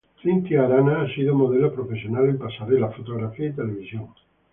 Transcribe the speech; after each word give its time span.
Cynthia 0.19 0.63
Arana 0.63 1.01
ha 1.03 1.13
sido 1.13 1.35
modelo 1.35 1.71
profesional 1.71 2.27
en 2.27 2.39
pasarelas, 2.39 2.95
fotografía 2.95 3.49
y 3.49 3.53
televisión. 3.53 4.07